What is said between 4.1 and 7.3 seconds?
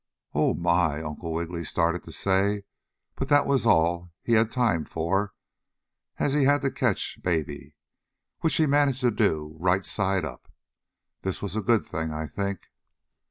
he had time for, as he had to catch